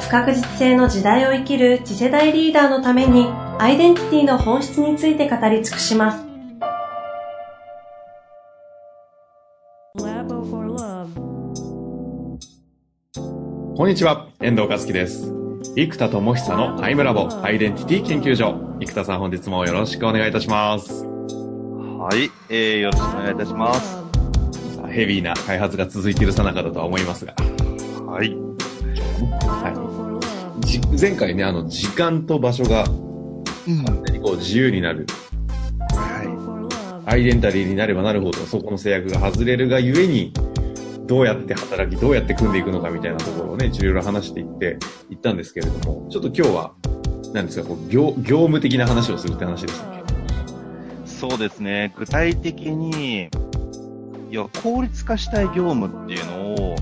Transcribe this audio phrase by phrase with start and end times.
[0.00, 3.26] 不確実性の時代を生きる次世代リーダーのために
[3.58, 6.24] アイデンティティの本質について語り尽くします。
[13.76, 15.32] こんにちは、遠藤和樹です。
[15.76, 18.54] 生田智久のアイムラボアイデンティティ研究所。
[18.80, 21.04] 生田さん本日もよろしくお願いいたします。
[21.04, 23.98] はい、えー、よろしくお願いいたします。
[24.90, 27.34] ヘビーな開発が続いているさなかだとは思いますが。
[28.06, 28.47] はい。
[29.26, 29.70] は
[30.94, 31.00] い。
[31.00, 35.06] 前回ね、あの、時間と場所が、完全にこう自由になる。
[35.90, 37.10] はい。
[37.10, 40.32] アイデンタリーになればなるほど、そこの制約が外れるがゆえに、
[41.06, 44.78] どうやって働き、どうやって組んでいくのかみたいなところをね、いろいろ話していって、
[45.10, 46.72] いったんですけれども、ちょっと今日は、
[47.32, 49.98] 何ですか、こう業業務的な話をするって話ですね。
[51.06, 51.92] そうですね。
[51.96, 53.28] 具体的に、
[54.30, 56.76] 要は効率化したい業務っていうのを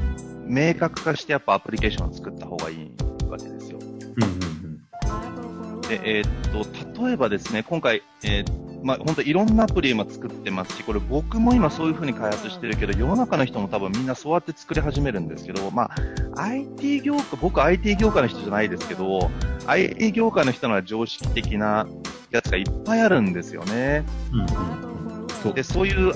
[0.47, 2.91] 明確化してやっぱアプリケーションを作った方がいい
[3.29, 3.79] わけですよ。
[3.81, 15.91] うんうんうん、で、えー、っと、例えばですね、今回、えー、まあ、本当いろんなアプリ今作ってますし、これ僕も今そういう風に開発してるけど、世の中の人も多分みんなそうやって作り始めるんですけど、ま
[16.37, 19.31] あ、IT 業界、僕 IT 業界の人じゃないですけど、
[19.67, 21.87] IT 業界の人のは常識的な
[22.31, 24.05] やつがいっぱいあるんですよね。
[24.33, 26.13] うんうん、でそういう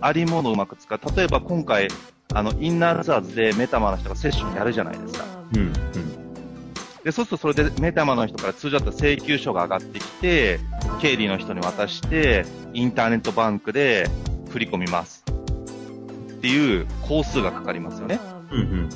[0.00, 1.00] ありものをうまく使う。
[1.16, 1.88] 例えば今回、
[2.34, 5.24] あの、インナーツアーズでメタマの人がセッションやるじゃないですか。
[5.54, 5.72] うん、うん。
[7.04, 10.60] で、そうするとそれでメタマの人から通常だった請求書が上がってきて、
[11.00, 14.08] 経理の人に渡して、インターネットバンクで
[14.50, 15.24] 振り込みます。
[15.28, 18.18] っていう工数がかかりますよね。
[18.50, 18.88] うん、うん、うん。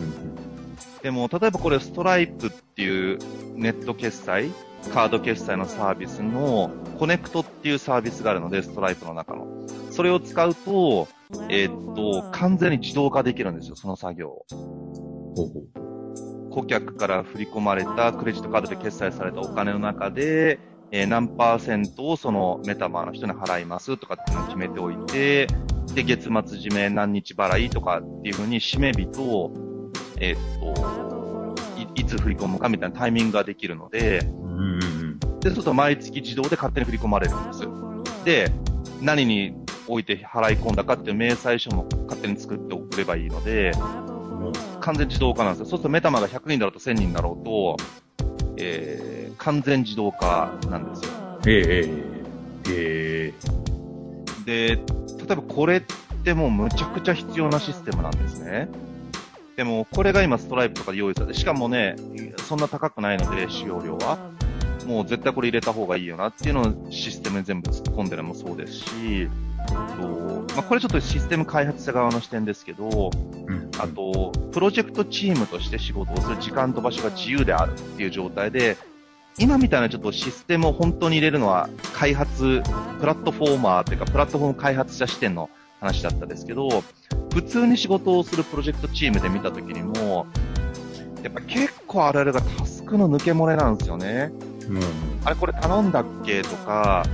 [1.02, 3.18] でも、例えばこれストライプっていう
[3.54, 4.50] ネット決済
[4.92, 9.46] カード決済のサービスのコネクトっていうサービスがあるので、ストライプの中の。
[9.90, 11.08] それを使うと、
[11.48, 14.46] えー、っと、完全に自動化できるんですよ、その作業を。
[15.34, 15.86] ほうほう
[16.50, 20.58] 顧客から振り込まれたクレジットカードで決済されたお金の中で、
[20.90, 25.48] えー、何パーセントをそのメタマーの人に払いますとかっていうのを決めておいて、
[25.94, 29.52] で、月末締め何日払いとかっていうふうに締め日と、
[30.18, 34.20] えー、っとい、いつ振り込むかみたいなタイミングができるので、
[35.40, 37.68] で、そうすると毎月自動で勝手に振り込まれるんです。
[38.24, 38.50] で、
[39.02, 39.54] 何に
[39.88, 43.72] 置いて払い込んだかっていう明細書も勝手に作って送ればいいので、
[44.80, 45.66] 完全自動化なんですよ。
[45.66, 47.76] そうするとメタマが100人だろうと1000人だろうと、
[48.58, 51.12] えー、完全自動化なんですよ。
[51.46, 52.16] ええ
[52.68, 53.66] ええ
[54.44, 54.78] で、例
[55.32, 55.82] えばこれっ
[56.24, 58.68] てもうむちゃくちゃ必要なシステムなんですね。
[59.56, 61.96] でも、これが今ストライプとかで用意されて、しかもね、
[62.46, 64.18] そんな高くないので、使用量は。
[64.86, 69.28] もう絶対これ入れた方がいいよなっていうのをシステムに全部突っ込んでるのもそうですし、
[69.66, 73.10] とまあ、これちょっとシステム開発者側の視点ですけど、
[73.46, 78.78] うん、あと、プロジェクトチームとして仕事をする時間と場所が自由であるっていう状態で、
[79.38, 82.62] 今みたいなちょっとシステムを本当に入れるのは開発、
[83.00, 86.82] プラットフォーマーというかプラットフォーム開発者視点の話だったですけど、
[87.34, 90.26] 普通に仕事をするプロジェクトチームで見たときにも、
[91.22, 94.32] やっぱ結構あれあれがタスクの抜け漏れなんですよね。
[94.70, 94.80] うん、
[95.24, 97.04] あれこれ頼んだっけとか、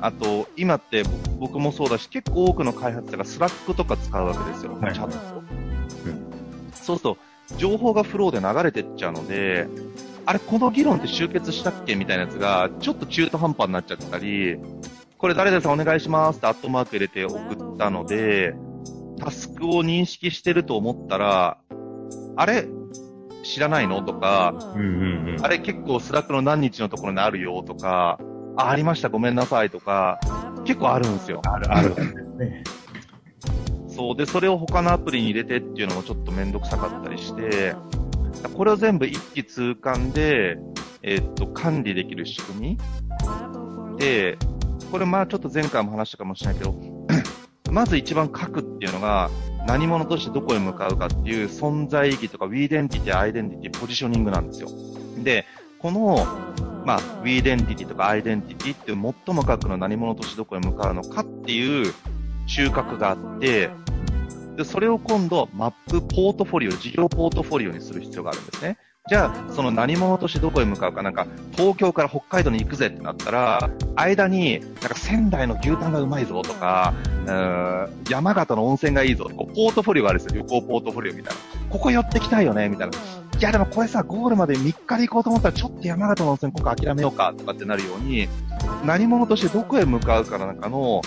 [0.00, 1.02] あと、今って
[1.38, 5.38] 僕もそうだし、結構多くの開発者が Slack とか使うわけですよ、はい、チャット。
[5.38, 7.18] うん、そうすると、
[7.56, 9.66] 情報がフローで流れてっちゃうので、
[10.26, 14.56] あれ、この議論って終結したっけみたいなやつが、ちょっと中途半端になっちゃったり、
[15.18, 17.38] これ誰々さんお願いしますってアットマーク入れて送
[17.74, 18.54] ったので、
[19.18, 21.58] タスクを認識してると思ったら、
[22.36, 22.66] あれ
[23.42, 28.18] 知らないのとか、うんうんうん、あれ結構 Slack の何日のところにあるよとか、
[28.56, 30.20] あ、ありました、ごめんなさいとか、
[30.64, 31.40] 結構あるんですよ。
[31.44, 31.94] ある、ある。
[33.88, 34.16] そう。
[34.16, 37.74] で、それを他のアプリに入れてっていうのもちょっとめんどくさかったりして、
[38.56, 40.56] これを全部一気通貫で、
[41.02, 44.36] えー、っと、管理できる仕組みで、
[44.90, 46.74] これまあちょっと前回も話したかもしれないけど、
[47.70, 49.30] まず一番書くっていうのが、
[49.66, 54.68] 何者としてどこへ向かうかっていう存在意義とか、ウィーデンティティ、アイデンティティ、ポジショニングなんですよ。
[55.22, 55.46] で、
[55.78, 56.26] この
[56.84, 61.92] まあ、ウィーデンティティとかアイデンティティっていう最も書くの何者としてどこへ向かうのかっていう
[62.46, 63.70] 収穫があって、
[64.56, 68.78] で、それを今度、マップポートフォリオ、事業ポートフォリオにする必要があるんですね。
[69.06, 76.94] じゃあ、その何者としてどこへ向かうか、なんか、東京から北海道に行くぜってなったら、間に、なんか仙台の牛タンがうまいぞとか、
[78.08, 80.42] 山形の温泉がいいぞこうポートフォリオがあるんですよ。
[80.42, 81.40] 旅行ポートフォリオみたいな。
[81.68, 82.98] ここ寄ってきたいよねみたいな。
[83.38, 88.28] いやでもこれさ、ゴールまで3日で行こうと思ったらちょっと山形の温泉ここ諦めようかとかってなるように、
[88.84, 91.02] 何者としてどこへ向かうかなんかの、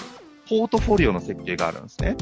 [0.50, 2.16] ポートフォリオの設計があるんですね。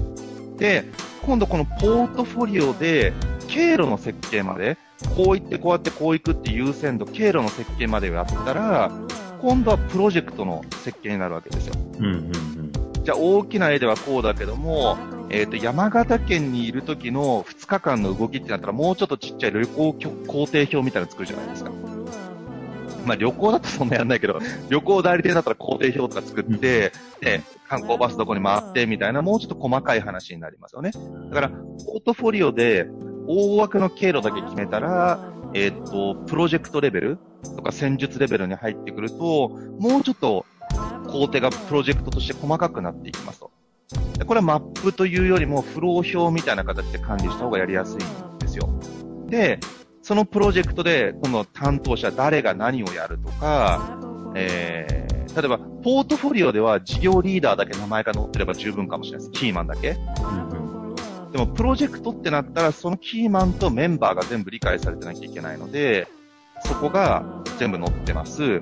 [0.57, 0.85] で、
[1.23, 3.13] 今度このポートフォリオで、
[3.47, 4.77] 経路の設計まで、
[5.15, 8.91] こう行ってこうやってこう行くって優先度、経路の設計までをやったら、
[9.41, 11.73] 今度はプロジェクトの設計になるわけですよ。
[11.99, 12.71] うんうんうん、
[13.03, 14.97] じゃあ大きな絵ではこうだけども、
[15.35, 21.71] えっ、ー、と、山形県にいる時の2日間の動きってなったらもうちょっとちっちゃい旅行工程表みたいなの作るじゃないですか。
[23.05, 24.39] まあ旅行だとそんなやんないけど、
[24.69, 30.91] 旅行代理店だったら工程表とか作って、で、観光バスどこに回ってみたいな、もうちょっと細かい話になりますよね。
[31.29, 32.87] だから、ポートフォリオで
[33.27, 37.17] 大枠の経路だけ決めたら、えっ、ー、と、プロジェクトレベル
[37.57, 39.49] とか戦術レベルに入ってくると、
[39.79, 40.45] もうちょっと
[41.07, 43.51] 工程がプロジェクトとして細かくなっていきますと。
[44.23, 48.69] これはマップというよりもフロー表みたいな形で管理した方がやりやすいんですよ。
[49.27, 49.59] で、
[50.01, 53.99] そのプロジェクトで、この担当者誰が何をやるとか、
[54.35, 59.39] えー、例えば、ポートフォリオでは事業リーダーだけ名前が載ってれば十分かもしれないです。
[59.39, 59.97] キーマンだけ。
[61.31, 66.07] でも、プロジェクトってなったら、そのキーマンとメンバーが全部理解されてなきゃいけないので、
[66.65, 67.25] そこが
[67.57, 68.61] 全部載ってます。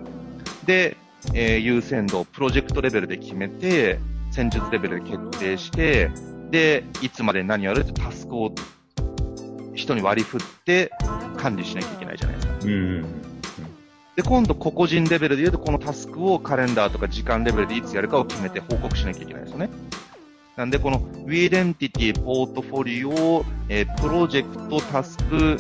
[0.66, 0.98] で、
[1.34, 4.00] えー、優先度をプロジェクトレベルで決めて、
[4.34, 6.10] 戦術レベルで決定して、
[6.50, 8.52] で、いつまで何やるってタスクを
[9.76, 10.92] 人に割り振って
[11.38, 12.54] 管理しなきゃいけないじゃないですか。
[12.64, 13.02] うん、
[14.16, 19.70] で、今度個々人レベルで言うと、このタスクをカレンダーとか時間レベルでいつやるかを決めて報告しなきゃいけないですよね。
[20.56, 25.58] なんで、この Weidentity ポートフォリオ、えー、プロジェクトタスク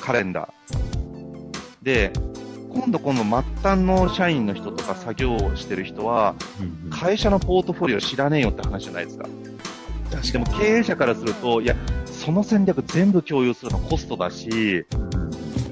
[0.00, 1.84] カレンダー。
[1.84, 2.12] で、
[2.74, 6.34] 今度この末端の社員の人とか作業をしてる人は、
[6.90, 9.28] 会社のポートフォリオ知らねえよって話じゃないですか。
[10.32, 11.76] でも経営者からすると、いや、
[12.06, 14.86] その戦略全部共有するのコストだし、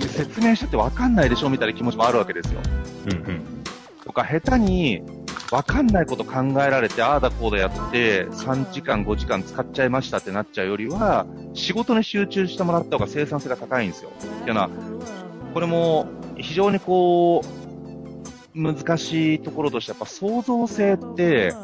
[0.01, 2.61] 説明したって分かんないでしょみたいな気持ちもあるわけですよ。
[3.07, 3.43] うんうん、
[4.05, 5.03] とか、下手に
[5.51, 14.11] 分かんないこと考えられて、ああだこうだやって、3時間、5時間使っちゃいましたってなっちゃうよりは、仕事に集中してもらった方が生産性が高いんですよ。
[14.17, 14.71] っていうのは、
[15.55, 16.07] これも
[16.43, 17.63] 非常にこう、
[18.55, 21.55] 難しいところとして、やっぱ創造性って、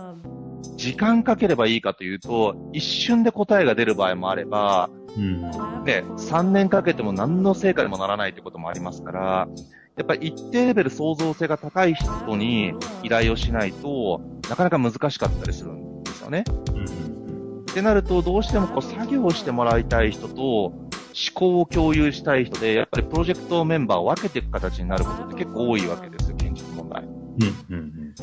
[0.77, 9.49] 時間かければいいかというと、一瞬で答えが出る場合もあれば、うん、で、3年かけても何の成果にもならないということもありますから、
[9.97, 12.73] やっぱり一定レベル創造性が高い人に
[13.03, 16.45] 依頼をしないとなかなか難しかったりするんですよね。
[16.73, 20.73] うん、ってなると、どうしてもこう作業をしてもらいたい人と、
[21.19, 27.03] 思考を共有したい人で、やっぱりプロジェクトメンバーを分けていく形になることって結構多いわけですよ、現実問題。
[27.03, 28.15] うんうんうん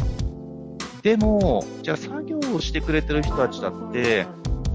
[1.06, 4.26] でも、じゃあ作業をしてくれてる人たちだって、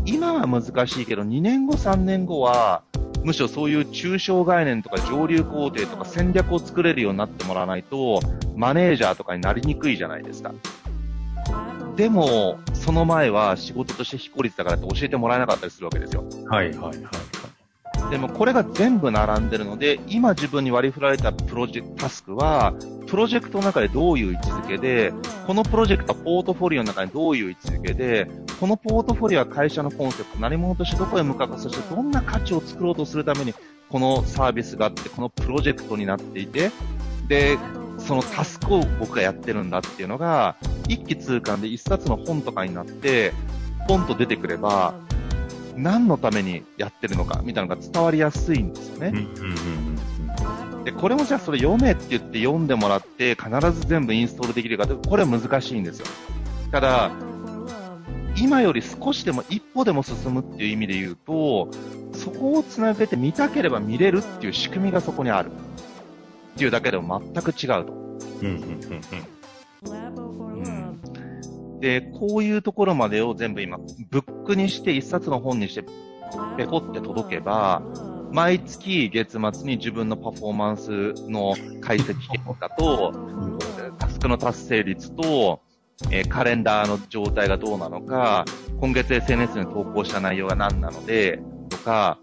[0.07, 2.85] 今は難しいけど、2年後、3年後は、
[3.25, 8.21] むしろそういう抽象概念とか上流工程とか戦略を作れるようになってもらわないと、
[8.55, 10.55] マネージャーとかになりにくいじゃないですか。
[11.97, 16.25] でも、その前は仕事として非効率だからって教えてもらえなかったりするわけですよ。
[16.49, 16.97] はいはいはい。
[18.11, 22.75] でもこれが全部並んでるので、今自分に割り振られたプロジェクト、タスクは、
[23.07, 25.13] プロジェクトの中でどういう位置づけで、
[25.47, 33.55] このプロジェクトはポートフォリオの中にどういう位置づけで、このポートフォリオは会社のコンセプト、何者としてどこへ向かうか、そしてどんな価値を作ろうとするために、
[33.89, 36.73] このサービスがあって、このプロジェクトになっていて、
[37.29, 37.59] で、
[37.99, 40.57] そのタスクを僕がやってるんだっていうのが、
[40.89, 43.33] 一気通貫で一冊の本とかになって、
[43.87, 44.95] ポンと出てくれば、
[45.81, 49.13] 何のためにやってるのかみたいなのが伝わりやすいんですよね。
[50.85, 56.07] で、これもじゃあそれ読めって言って読んでもらって必ず全部インストールできるかってこれは難しいんですよ。
[56.71, 57.11] ただ、
[58.37, 61.69] 今より少しでも一歩でも進むっていう意味で言うと、
[62.15, 65.51] そこをつなげて見たければ見れるっていう仕組みがそこにある。
[65.51, 67.93] っていうだけでも全く違うと。
[68.43, 69.01] うんうんうん
[69.85, 71.20] うん。
[71.81, 73.79] で、こういうところまでを全部今、
[74.11, 75.85] ブックにして一冊の本にして、
[76.57, 77.83] ペコって届けば、
[78.33, 80.91] 毎月月末に自分のパフォーマンス
[81.29, 83.13] の解析結果と、
[83.99, 85.61] タスクの達成率と、
[86.11, 88.45] えー、カレンダーの状態がどうなのか、
[88.81, 92.19] 今月 SNS に投稿した内容が何なので、とか、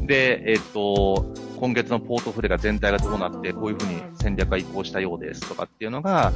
[0.00, 6.32] で、えっ、と、今月のポートフォリオが全体がどうなって、こういうふうに戦略が移行したようですとかっていうのが、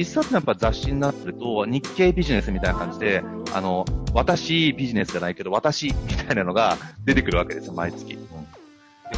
[0.00, 8.18] 一冊のやっぱ雑誌になってると、日経ビジネスみたいな感じで、あの、私ビジネスじゃないけど、私みたいなのが出てくるわけですよ、毎月。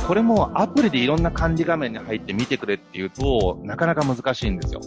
[0.09, 4.81] これもアプリでいろんな管理画面に入って見てくれっていうと、なかなか難しいんですよ。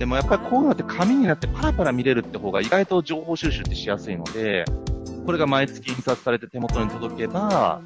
[0.00, 4.64] でもやっぱりこういうのって紙になってパラパラ見れるって方が意外と情報収集ってしやすいので、
[5.24, 7.80] これが毎月印刷されて手元に届けば、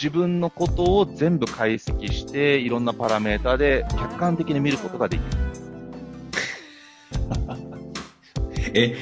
[0.00, 5.26] 自分のことを全部解析して、いろんなパラメータで客観的に見ることができる。
[8.72, 8.96] え、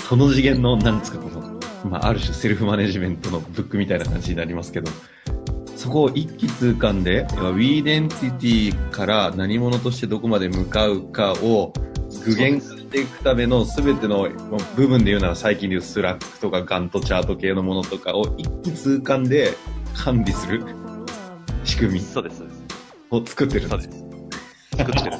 [0.00, 4.90] その次元の、なんですか、この、まあ、ある種セルフマネジメントのブックみたいな感じになりますけど、
[5.76, 11.72] そこを一気通貫で、ウィーデンティティから何者としてどこまで向かうかを
[12.24, 14.28] 具現化していくための全ての
[14.74, 19.54] 部分で言うなら最近で言うスラックとかガントチャート系のものとかを一気通貫で
[19.94, 20.64] 管理する？
[21.64, 22.00] 仕組み？
[22.00, 22.62] そうです、そうです。
[23.10, 24.04] を作ってるそうです。
[24.76, 25.16] 作ってる。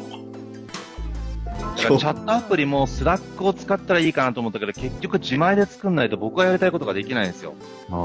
[1.76, 7.54] チャットアプリもスラックを使ったらいいかなと思ったけど、結局自前で作んないと僕がやりたいことができないんですよ。
[7.90, 7.96] あ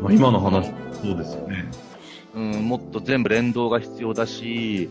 [0.00, 0.70] まあ、今の話、
[1.02, 1.64] そうですよね。
[2.34, 4.90] うん、もっと全部連動が必要だし、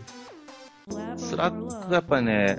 [1.16, 2.58] スラックがやっぱりね、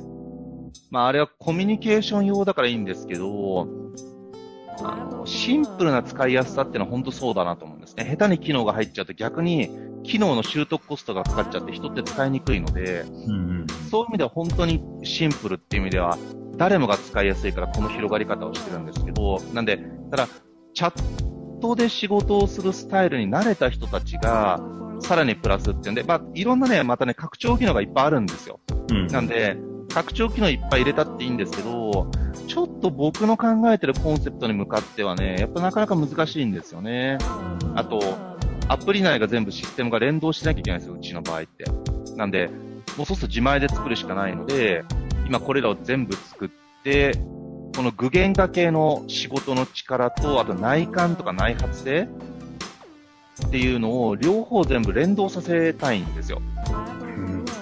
[0.90, 3.68] まああれはコミュニケーション用だからいいんですけど、
[4.84, 8.06] あの、シンプルな使いやすさっていうのは本当そうだなと思うんですね。
[8.06, 9.70] 下手に機能が入っちゃうと逆に
[10.04, 16.18] 機能の習得コストがかかっちゃって人って使いにくいので、うんうん、そういう意味では本当にシンプルっていう意味では
[16.60, 19.78] 誰もが使いやすいからこの広がり方をしてるんですけど、なんで、
[20.12, 20.28] ただ、
[20.74, 24.60] チャットで仕事をするスタイルに慣れた人たちが、
[25.00, 28.60] さらにプラスっていうんで、まあ、いろんなね、またね、拡張機能がいっぱいあるんですよ。
[28.92, 29.58] うん、なんで、
[29.90, 32.10] 拡張機能いっぱい入れたっていいんですけど、
[32.48, 37.18] ちょっと僕の考えてるコンセプトに向かってはね、やっぱなかなか難しいんですよね。
[37.76, 38.00] あと、
[38.68, 41.66] アプリ内が全部システムが連動しなきゃいけないんですよ、うちの場合って。
[42.16, 42.50] なんで、
[42.98, 44.84] もうそうすると自前で作るしかないので、
[45.26, 46.50] 今これらを全部作っ
[46.84, 47.14] て、
[47.76, 52.08] この具現化系の仕事の力と、あと内観とか内発性
[53.48, 56.42] っていうのを両方全部連動させたいんですよ。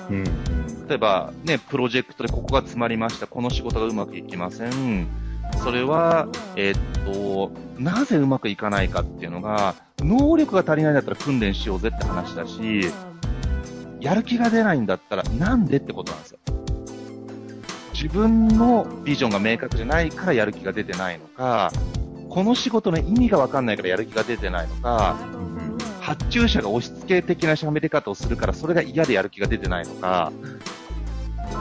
[0.09, 0.46] うん、うん
[0.87, 5.07] 例えば、ね、プロジェクトでここが詰まりました、この仕事がうまくいきません。
[5.63, 6.75] それは、え、っ
[7.05, 12.91] と、なぜうまくいかないかっていうのが、能力が足りないんだったら訓練しようぜって話だし、
[13.99, 16.39] やる気が出ないんだったらなんでってことなんですよ。
[17.93, 21.71] 自分のビジョンが明確じゃないからやる気が出てないのか、
[22.29, 25.17] この仕事の意味がわかんないからやる気が出てないのか、
[25.99, 30.31] 発注者が押し付け的な喋り方をするからそれが嫌でやる気が出てないのか、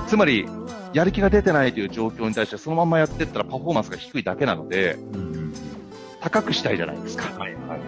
[0.07, 0.47] つまり、
[0.93, 4.97] やる気が出てないという状況に対してそのままやっていったらパフォーマンスが低いだけなので、
[6.21, 7.25] 高くしたいじゃないですか。
[7.39, 7.81] はいはいはい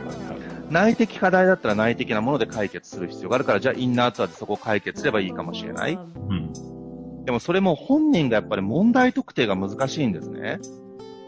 [0.70, 5.94] 内的課題だったら内的なもので解決する必要があるから、じゃあインナーツアーでそこを解決すればいいかもしれない。
[5.94, 10.58] うん、でもそれも本人がやっぱり問題特定が難しいんですね。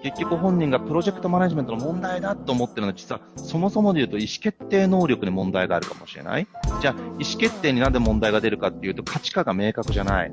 [0.03, 6.47] 結局本人がプロジェクトマネジメントの問題だと思ってるのは実はそもそもで言うと意思決定能力に問題があるかもしれない。
[6.81, 10.33] じゃあ意思決定になんで問題が出るかっていうと価値化が明確じゃない。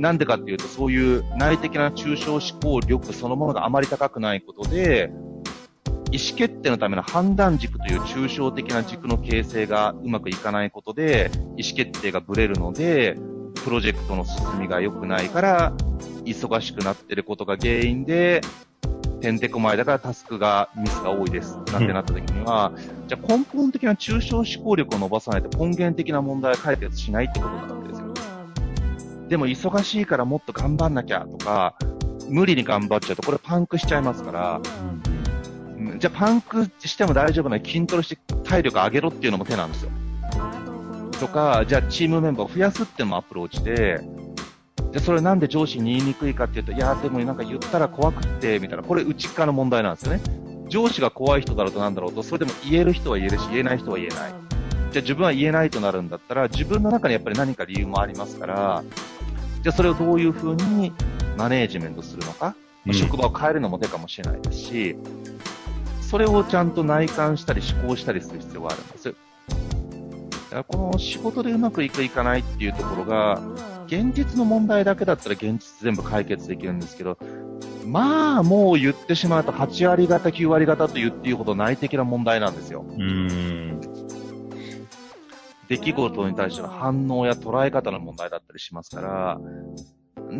[0.00, 5.10] なんでかっていうと、そういう内的な抽象思考力そのものがあまり高くないことで、
[6.10, 13.16] 意思決定のための判断軸という抽象的な軸の形成がうまくいかないことで、意思決定がブレるので、
[13.64, 15.72] プロジェクトの進みが良くないから、
[16.24, 18.40] 忙しくなってることが原因で、
[19.20, 21.58] てんてこまいだからタスクが、ミスが多いです。
[21.72, 27.97] なんてなった時には、うん、じゃあ根本的な抽象思考力を伸ばさないと根源的な問題を解決しないってことなわけですよ。
[29.28, 31.74] でも忙しいからもっと頑張んなきゃとか、
[32.28, 34.60] 無理に頑張っちゃうとこれパンクしちゃいますから、
[35.76, 39.90] うん、じゃあパンクしても大丈夫な筋トレして体力上げろっていうのも手なんですよ。
[41.20, 44.00] とか、じゃあチームメンバーを増やすっていうのもアプローチで、
[44.92, 50.20] じゃそれなんで上司に言いにくいかっていうと、いや、でもなんか言ったら怖くって、みたいな、これ内側の問題なんですよね。
[50.68, 54.16] 上司が怖い人だろうとなんだろうと、それでも言える人は言えるし、言えない人は言えない。
[54.90, 58.84] じゃあ自分は言えないとなるんだったら、自分の中にやっぱり何か理由もありますから、
[59.62, 60.92] じゃあそれをどういうふうに
[61.36, 62.54] マネージメントするのか、
[62.86, 64.96] うん、職場を変えるのも手かもしれないですし、
[66.00, 69.04] それをちゃんと内観したり思考したりする必要があるんです。
[69.04, 69.12] だ
[70.50, 73.42] からこの仕事でうまくいくいかないっていうところが、
[73.86, 77.18] 現実の問題だけだったら現実全部解決できるんですけど、
[77.86, 82.84] まあ、もう言ってしまうと8割方、9割方と言っていいほど内的な問題なんですよ。
[82.86, 83.67] うん
[85.68, 89.40] 出来事に対しての反応や捉え方の問題だったりしますから、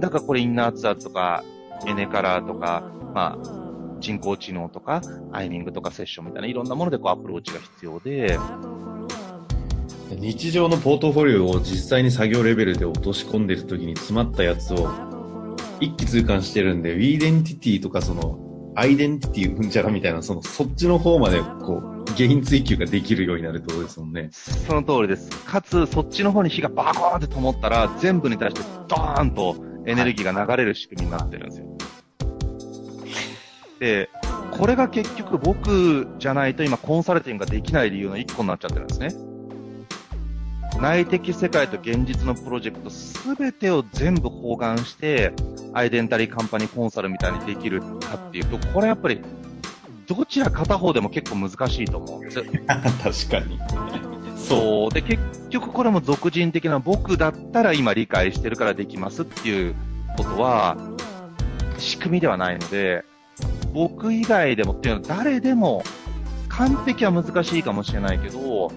[0.01, 1.45] だからこれインナーツアーとか、
[1.87, 8.39] エネカラーとか、まあ、人工知能とか、アイミングとかセッションみたいないろんなものでこうアプローチが必要で、
[10.11, 14.89] 日常のポートフォリオを実際に作業レベルで落とし込んでる時に詰まったやつを
[15.81, 18.39] 一気通貫してるんで、ウィーデンティティとかその、
[18.75, 24.31] アイデンティティうんちゃらみたいな、その、そっちの方までこう、原因追求ができるようになるってことですもんね。
[24.33, 25.31] その通りです。
[25.45, 29.55] かつ、そっちの方に火がバコーンって灯ったら、全部に対してドーンと
[29.87, 31.67] エネルギーが流れる仕組みになってるんですよ。
[33.79, 34.11] で、
[34.51, 39.15] これが結局僕じゃないと今コンサルティングができない理由の一個になっちゃってるんですね。
[40.81, 45.33] 内的世界と現実のプロジェクトすべてを全部包含して、
[45.73, 49.21] アイデンタリーカンパニーコンサルみたいにできるかっていうと、これやっぱり、
[50.09, 52.43] どちら片方でも結構難しいと思うんです。
[53.29, 53.59] 確かに。
[54.37, 54.95] そう。
[54.95, 59.75] で、結局これも俗人的な僕だったら今理解してるからできますっていう
[60.17, 60.79] ことは、
[61.77, 63.05] 仕組みではないので、
[63.75, 65.85] 僕以外でもっていうのは誰でも
[66.49, 68.73] 完璧は難しいかもしれないけど、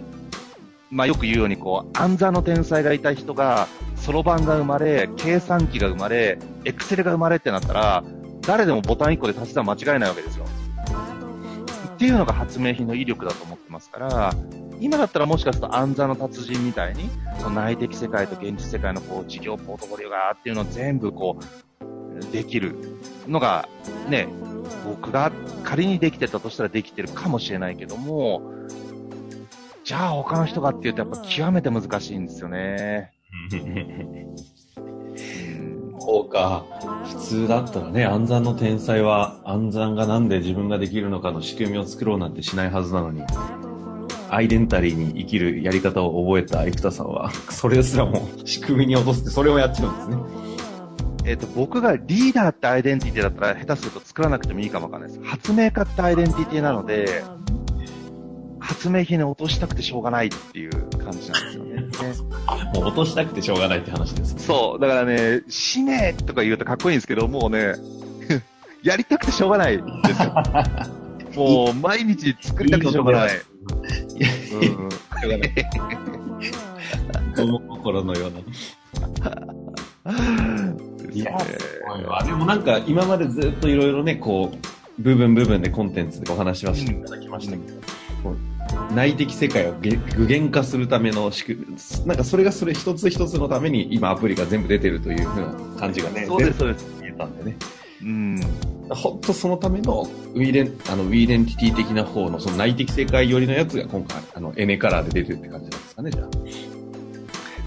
[0.89, 8.03] まあよく言うようにこう、暗座の天才がいた人が、そろばんが生まれ、計算機が生まれ、エクセルが生まれってなったら、
[8.41, 10.45] 誰でもボタン1個で足し算間違いないわけですよ。
[12.01, 14.34] っていうのが発明品の威力だと思ってますから、
[14.79, 22.74] 今だったらもしかすると暗座の達人みたいに、その内的世界と現実世界のこう事業ポートフォリオがっていうのを全部こう、できる
[23.27, 23.70] のが、
[24.10, 24.27] ね、
[24.84, 25.31] 僕が
[25.63, 28.51] 仮にできてたとしたらできてるかもしれないけども、
[29.84, 33.12] じゃあ他の人がっていうとやっぱ極めて難しいんですよね。
[36.12, 36.65] そうか。
[37.06, 43.24] 普通だったらね、暗算の天才は暗算がなんで自分ができるのかの仕組みを作ろうなんてしないはずなのに、
[44.30, 50.18] アイデンタリーに生きるやり方を覚えた生田さんは、それすらも仕組みに落とすって、それをやっちゃうんですね。
[51.24, 55.24] えっ、と、僕がリーダーってアイデンティティだったら下手すると作らなくてもいいかもわかんないです。
[55.24, 57.24] 発明家ってアイデンティティなので、
[58.60, 61.71] 発明品に落としたくてしょうがないっていう感じなんですよね。
[62.74, 64.81] もう落としたくてしょうがないって話です、ね、そう。
[64.81, 67.75] だからね、死ねとか言うとかっこいいんですけど、もうね、
[68.84, 70.34] やりたくてしょうがないですよ。
[71.36, 73.29] もう、毎日作りたくてしょうがない。
[73.29, 73.31] い
[74.22, 75.51] や、うん、しょうがない。
[77.36, 78.39] 子供心のような。
[81.14, 82.24] いや、すごいわ。
[82.24, 88.50] でもなんか、今までずっといろいろね、こう、部分部分でコンテンツでお話はしていただきましたけど、うん、
[88.94, 96.86] 内的世界を具現化するための仕組み、なんかそれがそれ一つ一つのために今アプリが全部出てるというふうな感じがね、そうです、そうです。
[97.01, 97.55] 見えたんでね。
[98.03, 98.42] うん。
[98.90, 106.27] 本当そのためのウィーレン、あの、ウィーデンティティ的な方のその内的世界寄りのやつが今回、あの、エネカラーで出てるって感じなんですかね、じゃあ。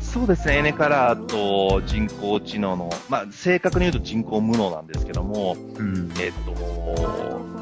[0.00, 7.53] そうですね、エネカラーと人工知能の、まあ、正確に言うと人工無能なんですけども、うん、えっ、と、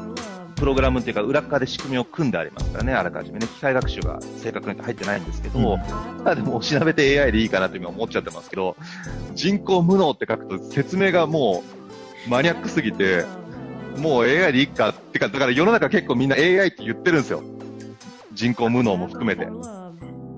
[0.63, 8.77] プログラムっていうか裏側で仕組みを組んでありますからね、あらかじめね、機械学習が正確に入ってないんですけど、うん、でも調べて AI でいいかなと今思っちゃってますけど、
[9.35, 11.65] 人工無能って書くと説明がも
[12.25, 13.25] うマニアックすぎて、
[13.97, 17.43] もう AI でいいかってか、だから世の中結構みんな AI って言ってるんですよ。
[18.31, 19.49] 人工無能も含めて。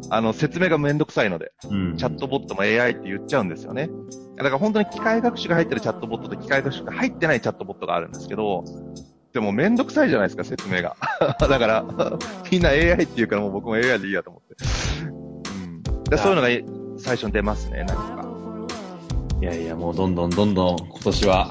[0.10, 3.92] あの、説明がめんどくさいので、うん、チャットボットも AI って言っちゃうんですよね。
[4.38, 8.66] だから本当に機械学習が入ってるチャットボットと機械学習が入ってないチャットボットがあるんですけど、
[9.36, 10.96] でもめんどくさいじゃないですか、説明が。
[11.38, 11.86] だから、
[12.50, 14.56] みんな AI って言うからもう僕も AI でいいやと思って。
[15.04, 16.04] うん。
[16.06, 16.48] でそういうのが
[16.98, 18.26] 最初に出ますね、何か。
[19.42, 21.50] いやいや、もうどんどんどんどん今年は、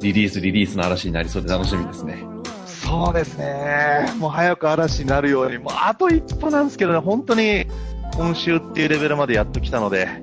[0.00, 2.22] リリースリリースの嵐になりそうで楽しみですね。
[2.64, 4.12] そうですね。
[4.20, 7.66] もう早く嵐になるように、もうあと一歩なんですけどね、本当に
[8.14, 10.22] 今週っていうレベルまでやっと来たので、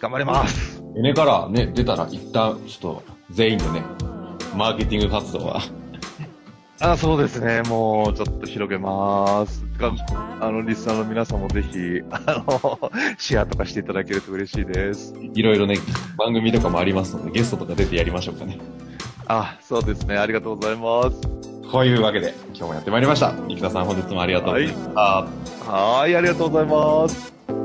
[0.00, 0.82] 頑張ります。
[0.96, 3.82] エネからね、出たら一旦ちょっと全員でね、
[4.54, 5.62] マーケティング活動は。
[6.82, 7.60] あそうですね。
[7.68, 9.66] もうちょっと広げます。
[10.40, 15.14] あの、リスナーの皆さんもぜひ、あの、 シェアとかしていただけると嬉しいです。
[15.34, 15.76] いろいろね、
[16.16, 18.58] 番組とかもありますので、ゲストとか出てやりましょうかね。
[19.26, 20.16] あ、そうですね。
[20.16, 21.20] ありがとうございます。
[21.70, 23.32] こういうわけで、今日もやってまいりました。
[23.48, 25.00] 生田さん、本日もありがとうございました。
[25.00, 25.28] は
[25.66, 27.59] い、はいありがとうございます。